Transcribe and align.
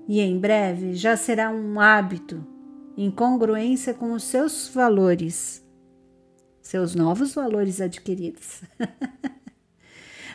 E 0.07 0.21
em 0.21 0.39
breve 0.39 0.95
já 0.95 1.17
será 1.17 1.51
um 1.51 1.81
hábito 1.81 2.47
em 2.97 3.11
congruência 3.11 3.95
com 3.95 4.13
os 4.13 4.23
seus 4.25 4.69
valores, 4.69 5.65
seus 6.61 6.95
novos 6.95 7.35
valores 7.35 7.81
adquiridos. 7.81 8.63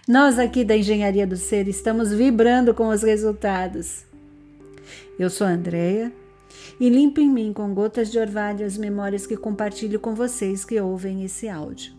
Nós 0.07 0.39
aqui 0.39 0.63
da 0.63 0.75
Engenharia 0.75 1.27
do 1.27 1.35
Ser 1.35 1.67
estamos 1.67 2.13
vibrando 2.13 2.73
com 2.73 2.87
os 2.87 3.03
resultados 3.03 4.06
eu 5.19 5.29
sou 5.29 5.47
Andrea 5.47 6.11
e 6.79 6.89
limpo 6.89 7.19
em 7.19 7.29
mim 7.29 7.53
com 7.53 7.73
gotas 7.73 8.11
de 8.11 8.19
orvalho 8.19 8.65
as 8.65 8.77
memórias 8.77 9.25
que 9.25 9.35
compartilho 9.35 9.99
com 9.99 10.13
vocês 10.13 10.63
que 10.63 10.79
ouvem 10.79 11.23
esse 11.23 11.49
áudio. 11.49 11.93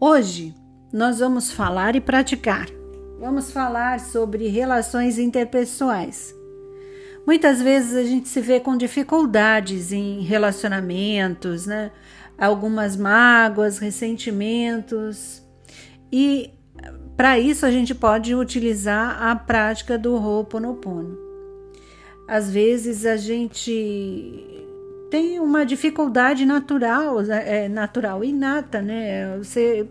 Hoje 0.00 0.54
nós 0.92 1.20
vamos 1.20 1.52
falar 1.52 1.94
e 1.94 2.00
praticar. 2.00 2.66
Vamos 3.20 3.52
falar 3.52 4.00
sobre 4.00 4.48
relações 4.48 5.18
interpessoais. 5.18 6.34
Muitas 7.24 7.62
vezes 7.62 7.94
a 7.94 8.02
gente 8.02 8.28
se 8.28 8.40
vê 8.40 8.58
com 8.58 8.76
dificuldades 8.76 9.92
em 9.92 10.22
relacionamentos, 10.22 11.66
né? 11.66 11.92
Algumas 12.36 12.96
mágoas, 12.96 13.78
ressentimentos. 13.78 15.40
E 16.10 16.50
para 17.16 17.38
isso, 17.38 17.64
a 17.64 17.70
gente 17.70 17.94
pode 17.94 18.34
utilizar 18.34 19.22
a 19.22 19.36
prática 19.36 19.98
do 19.98 20.14
Ho'oponopono. 20.14 21.16
Às 22.26 22.50
vezes, 22.50 23.04
a 23.04 23.16
gente 23.16 24.62
tem 25.10 25.38
uma 25.38 25.66
dificuldade 25.66 26.46
natural, 26.46 27.20
é, 27.20 27.68
natural, 27.68 28.24
inata, 28.24 28.80
né? 28.80 29.36
Você 29.36 29.86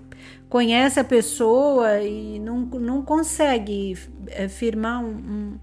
conhece 0.49 0.99
a 0.99 1.03
pessoa 1.03 2.01
e 2.01 2.39
não, 2.39 2.61
não 2.61 3.01
consegue 3.03 3.97
é, 4.27 4.47
firmar 4.47 5.03
um, 5.03 5.09
um, 5.09 5.59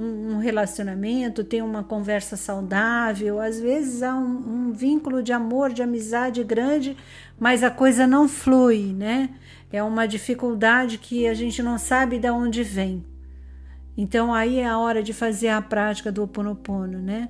um 0.00 0.38
relacionamento, 0.38 1.44
ter 1.44 1.62
uma 1.62 1.82
conversa 1.82 2.36
saudável. 2.36 3.40
Às 3.40 3.60
vezes 3.60 4.02
há 4.02 4.14
um, 4.14 4.68
um 4.68 4.72
vínculo 4.72 5.22
de 5.22 5.32
amor, 5.32 5.72
de 5.72 5.82
amizade 5.82 6.42
grande, 6.44 6.96
mas 7.38 7.62
a 7.62 7.70
coisa 7.70 8.06
não 8.06 8.28
flui, 8.28 8.92
né? 8.92 9.30
é 9.72 9.82
uma 9.82 10.06
dificuldade 10.06 10.98
que 10.98 11.26
a 11.26 11.34
gente 11.34 11.62
não 11.62 11.78
sabe 11.78 12.18
de 12.18 12.30
onde 12.30 12.62
vem. 12.62 13.04
Então 13.96 14.32
aí 14.32 14.60
é 14.60 14.66
a 14.66 14.78
hora 14.78 15.02
de 15.02 15.12
fazer 15.12 15.48
a 15.48 15.60
prática 15.60 16.10
do 16.10 16.22
Ho 16.22 16.24
Oponopono, 16.24 16.98
né? 16.98 17.28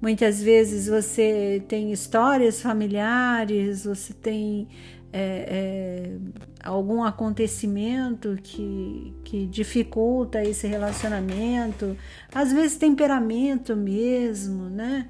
Muitas 0.00 0.42
vezes 0.42 0.86
você 0.86 1.62
tem 1.68 1.92
histórias 1.92 2.62
familiares, 2.62 3.84
você 3.84 4.14
tem 4.14 4.66
é, 5.12 5.18
é, 5.48 6.16
algum 6.64 7.02
acontecimento 7.02 8.38
que, 8.42 9.14
que 9.24 9.46
dificulta 9.46 10.42
esse 10.42 10.66
relacionamento, 10.66 11.96
às 12.32 12.52
vezes 12.52 12.78
temperamento 12.78 13.76
mesmo, 13.76 14.70
né? 14.70 15.08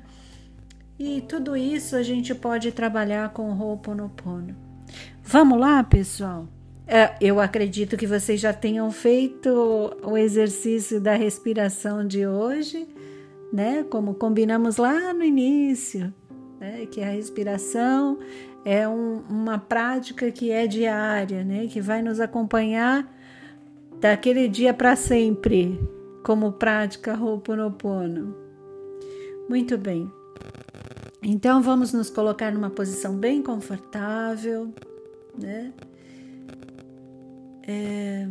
E 0.98 1.20
tudo 1.22 1.56
isso 1.56 1.96
a 1.96 2.02
gente 2.02 2.34
pode 2.34 2.72
trabalhar 2.72 3.32
com 3.32 3.50
o 3.50 3.58
Ho'oponopono. 3.58 4.54
Vamos 5.22 5.58
lá, 5.58 5.82
pessoal? 5.84 6.48
É, 6.86 7.14
eu 7.20 7.38
acredito 7.38 7.96
que 7.96 8.06
vocês 8.06 8.40
já 8.40 8.52
tenham 8.52 8.90
feito 8.90 9.48
o 10.02 10.18
exercício 10.18 11.00
da 11.00 11.14
respiração 11.14 12.04
de 12.04 12.26
hoje, 12.26 12.88
né? 13.52 13.84
Como 13.84 14.14
combinamos 14.14 14.76
lá 14.76 15.12
no 15.12 15.24
início, 15.24 16.12
né? 16.58 16.86
Que 16.86 17.02
a 17.02 17.10
respiração 17.10 18.18
é 18.64 18.86
um, 18.88 19.22
uma 19.28 19.58
prática 19.58 20.30
que 20.30 20.50
é 20.50 20.66
diária, 20.66 21.44
né? 21.44 21.66
Que 21.66 21.80
vai 21.80 22.02
nos 22.02 22.20
acompanhar 22.20 23.10
daquele 24.00 24.48
dia 24.48 24.72
para 24.72 24.96
sempre, 24.96 25.78
como 26.22 26.52
prática 26.52 27.18
Ho'oponopono. 27.18 28.34
Muito 29.48 29.76
bem. 29.76 30.10
Então 31.22 31.60
vamos 31.60 31.92
nos 31.92 32.08
colocar 32.08 32.50
numa 32.50 32.70
posição 32.70 33.14
bem 33.16 33.42
confortável, 33.42 34.72
né? 35.38 35.72
É, 37.66 38.28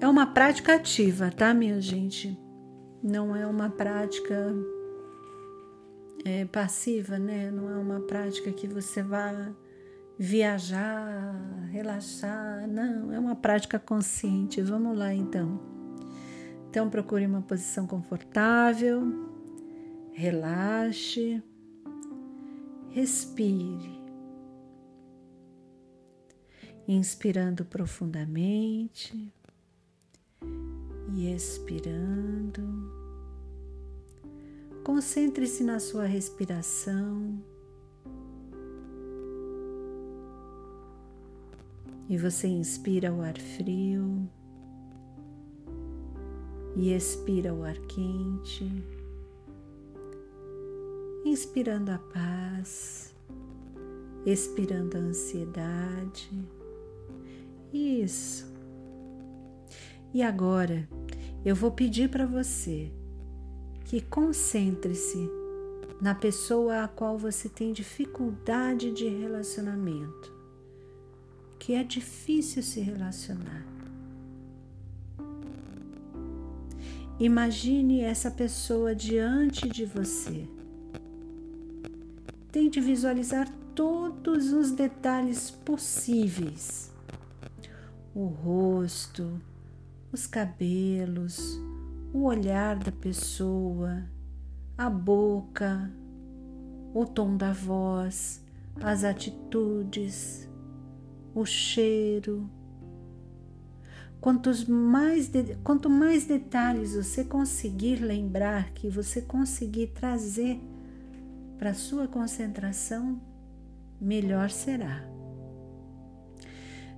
é 0.00 0.08
uma 0.08 0.26
prática 0.26 0.74
ativa, 0.74 1.30
tá, 1.30 1.52
minha 1.52 1.80
gente? 1.80 2.36
Não 3.02 3.34
é 3.34 3.46
uma 3.46 3.70
prática 3.70 4.54
é, 6.24 6.44
passiva, 6.44 7.18
né? 7.18 7.50
Não 7.50 7.70
é 7.70 7.76
uma 7.76 8.00
prática 8.00 8.52
que 8.52 8.66
você 8.66 9.02
vá 9.02 9.52
viajar, 10.18 11.34
relaxar. 11.70 12.68
Não, 12.68 13.12
é 13.12 13.18
uma 13.18 13.34
prática 13.34 13.78
consciente. 13.78 14.60
Vamos 14.60 14.96
lá, 14.96 15.14
então. 15.14 15.60
Então, 16.68 16.88
procure 16.88 17.26
uma 17.26 17.42
posição 17.42 17.86
confortável, 17.86 19.02
relaxe, 20.12 21.42
respire 22.90 24.00
inspirando 26.86 27.64
profundamente 27.64 29.32
expirando. 31.40 32.62
Concentre-se 34.84 35.64
na 35.64 35.80
sua 35.80 36.04
respiração. 36.04 37.42
E 42.10 42.18
você 42.18 42.46
inspira 42.46 43.10
o 43.12 43.22
ar 43.22 43.38
frio 43.38 44.28
e 46.76 46.92
expira 46.92 47.54
o 47.54 47.64
ar 47.64 47.78
quente, 47.86 48.84
inspirando 51.24 51.90
a 51.92 51.98
paz, 51.98 53.14
expirando 54.26 54.96
a 54.96 55.00
ansiedade 55.00 56.30
isso. 57.72 58.50
E 60.12 60.22
agora 60.22 60.88
eu 61.44 61.54
vou 61.54 61.70
pedir 61.70 62.10
para 62.10 62.26
você 62.26 62.90
que 63.84 64.00
concentre-se 64.00 65.28
na 66.00 66.14
pessoa 66.14 66.84
a 66.84 66.88
qual 66.88 67.18
você 67.18 67.48
tem 67.48 67.72
dificuldade 67.72 68.92
de 68.92 69.08
relacionamento, 69.08 70.32
que 71.58 71.74
é 71.74 71.82
difícil 71.82 72.62
se 72.62 72.80
relacionar. 72.80 73.66
Imagine 77.18 78.00
essa 78.00 78.30
pessoa 78.30 78.94
diante 78.94 79.68
de 79.68 79.84
você. 79.84 80.48
Tente 82.50 82.80
visualizar 82.80 83.48
todos 83.74 84.52
os 84.52 84.70
detalhes 84.70 85.50
possíveis 85.50 86.90
o 88.14 88.26
rosto, 88.26 89.40
os 90.12 90.26
cabelos, 90.26 91.60
o 92.12 92.24
olhar 92.24 92.76
da 92.76 92.90
pessoa, 92.90 94.04
a 94.76 94.90
boca, 94.90 95.90
o 96.92 97.06
tom 97.06 97.36
da 97.36 97.52
voz, 97.52 98.44
as 98.80 99.04
atitudes, 99.04 100.48
o 101.34 101.44
cheiro. 101.44 102.50
Quantos 104.20 104.64
mais 104.64 105.30
quanto 105.62 105.88
mais 105.88 106.26
detalhes 106.26 106.94
você 106.94 107.24
conseguir 107.24 107.96
lembrar, 107.96 108.70
que 108.72 108.88
você 108.88 109.22
conseguir 109.22 109.88
trazer 109.88 110.60
para 111.56 111.72
sua 111.72 112.08
concentração, 112.08 113.20
melhor 114.00 114.50
será. 114.50 115.04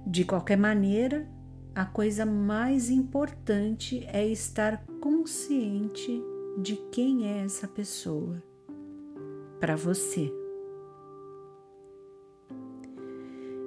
De 0.05 0.25
qualquer 0.25 0.57
maneira, 0.57 1.29
a 1.75 1.87
coisa 1.87 2.27
mais 2.27 2.91
importante 2.91 4.05
é 4.13 4.27
estar 4.27 4.85
consciente 5.01 6.23
de 6.59 6.77
quem 6.91 7.27
é 7.27 7.45
essa 7.45 7.67
pessoa 7.67 8.43
para 9.59 9.75
você. 9.75 10.31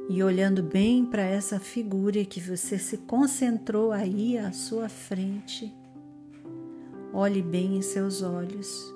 E 0.07 0.21
olhando 0.21 0.61
bem 0.61 1.03
para 1.03 1.23
essa 1.23 1.59
figura 1.59 2.23
que 2.23 2.39
você 2.39 2.77
se 2.77 2.99
concentrou 2.99 3.91
aí 3.91 4.37
à 4.37 4.51
sua 4.51 4.87
frente, 4.87 5.73
olhe 7.11 7.41
bem 7.41 7.77
em 7.77 7.81
seus 7.81 8.21
olhos 8.21 8.93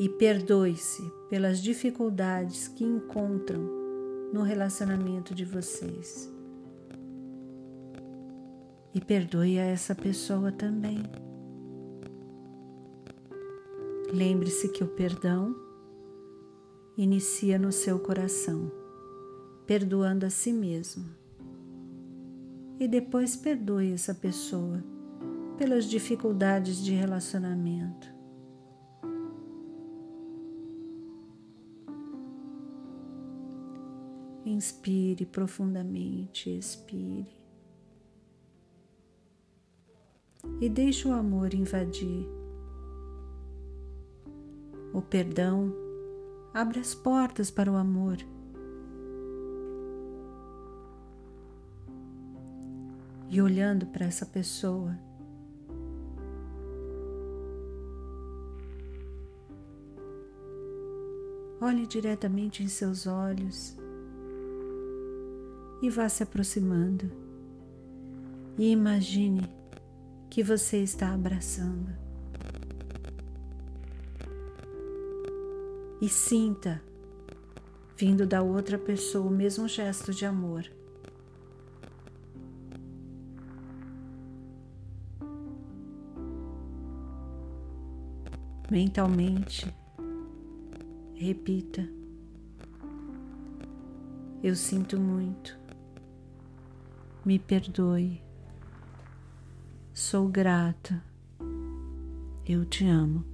e 0.00 0.08
perdoe-se 0.08 1.08
pelas 1.30 1.62
dificuldades 1.62 2.66
que 2.66 2.82
encontram 2.82 3.83
no 4.34 4.42
relacionamento 4.42 5.32
de 5.32 5.44
vocês. 5.44 6.28
E 8.92 9.00
perdoe 9.00 9.60
a 9.60 9.62
essa 9.62 9.94
pessoa 9.94 10.50
também. 10.50 11.04
Lembre-se 14.12 14.70
que 14.70 14.82
o 14.82 14.88
perdão 14.88 15.54
inicia 16.96 17.60
no 17.60 17.70
seu 17.70 18.00
coração, 18.00 18.72
perdoando 19.68 20.26
a 20.26 20.30
si 20.30 20.52
mesmo. 20.52 21.04
E 22.80 22.88
depois 22.88 23.36
perdoe 23.36 23.92
essa 23.92 24.12
pessoa 24.16 24.82
pelas 25.56 25.84
dificuldades 25.84 26.82
de 26.82 26.92
relacionamento. 26.92 28.13
Inspire 34.44 35.24
profundamente, 35.24 36.50
expire. 36.50 37.34
E 40.60 40.68
deixe 40.68 41.08
o 41.08 41.12
amor 41.12 41.54
invadir. 41.54 42.28
O 44.92 45.00
perdão 45.00 45.72
abre 46.52 46.78
as 46.78 46.94
portas 46.94 47.50
para 47.50 47.72
o 47.72 47.74
amor. 47.74 48.18
E 53.30 53.40
olhando 53.40 53.86
para 53.86 54.04
essa 54.04 54.26
pessoa, 54.26 54.96
olhe 61.60 61.86
diretamente 61.86 62.62
em 62.62 62.68
seus 62.68 63.06
olhos 63.06 63.82
e 65.84 65.90
vá 65.90 66.08
se 66.08 66.22
aproximando. 66.22 67.12
E 68.56 68.70
imagine 68.70 69.42
que 70.30 70.42
você 70.42 70.78
está 70.78 71.12
abraçando. 71.12 71.92
E 76.00 76.08
sinta, 76.08 76.82
vindo 77.98 78.26
da 78.26 78.40
outra 78.40 78.78
pessoa, 78.78 79.26
o 79.26 79.30
mesmo 79.30 79.68
gesto 79.68 80.10
de 80.10 80.24
amor. 80.24 80.64
Mentalmente, 88.70 89.66
repita: 91.14 91.86
Eu 94.42 94.56
sinto 94.56 94.98
muito 94.98 95.63
me 97.24 97.38
perdoe. 97.38 98.20
Sou 99.92 100.28
grata. 100.28 101.02
Eu 102.46 102.64
te 102.64 102.86
amo. 102.86 103.24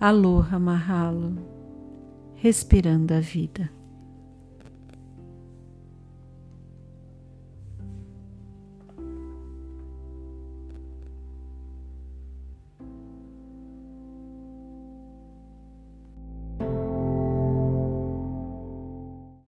Aloha 0.00 0.58
Mahalo, 0.60 1.36
respirando 2.36 3.12
a 3.12 3.20
vida. 3.20 3.77